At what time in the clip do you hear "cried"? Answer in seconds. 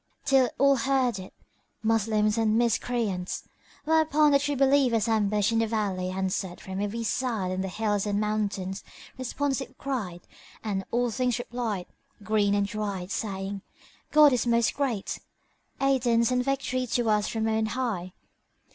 9.77-10.21